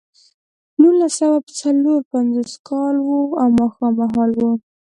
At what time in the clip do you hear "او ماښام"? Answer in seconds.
3.41-3.93